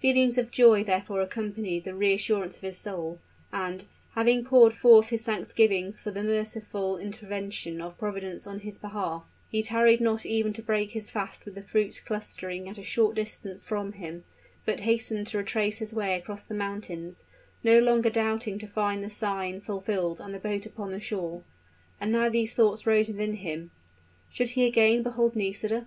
Feelings 0.00 0.38
of 0.38 0.50
joy 0.50 0.82
therefore 0.84 1.20
accompanied 1.20 1.84
the 1.84 1.94
reassurance 1.94 2.56
of 2.56 2.62
his 2.62 2.78
soul; 2.78 3.18
and, 3.52 3.84
having 4.14 4.42
poured 4.42 4.72
forth 4.72 5.10
his 5.10 5.22
thanksgivings 5.22 6.00
for 6.00 6.10
the 6.10 6.22
merciful 6.24 6.96
intervention 6.96 7.82
of 7.82 7.98
Providence 7.98 8.46
in 8.46 8.60
his 8.60 8.78
behalf, 8.78 9.22
he 9.50 9.62
tarried 9.62 10.00
not 10.00 10.24
even 10.24 10.54
to 10.54 10.62
break 10.62 10.92
his 10.92 11.10
fast 11.10 11.44
with 11.44 11.56
the 11.56 11.62
fruits 11.62 12.00
clustering 12.00 12.70
at 12.70 12.78
a 12.78 12.82
short 12.82 13.14
distance 13.16 13.62
from 13.62 13.92
him, 13.92 14.24
but 14.64 14.80
hastened 14.88 15.26
to 15.26 15.36
retrace 15.36 15.76
his 15.76 15.92
way 15.92 16.16
across 16.16 16.42
the 16.42 16.54
mountains, 16.54 17.24
no 17.62 17.78
longer 17.78 18.08
doubting 18.08 18.58
to 18.58 18.66
find 18.66 19.04
the 19.04 19.10
sign 19.10 19.60
fulfilled 19.60 20.20
and 20.22 20.32
the 20.32 20.38
boat 20.38 20.64
upon 20.64 20.90
the 20.90 21.00
shore. 21.00 21.42
And 22.00 22.10
now 22.12 22.30
these 22.30 22.54
thoughts 22.54 22.86
rose 22.86 23.08
within 23.08 23.34
him. 23.34 23.72
Should 24.32 24.48
he 24.56 24.64
again 24.64 25.02
behold 25.02 25.36
Nisida? 25.36 25.86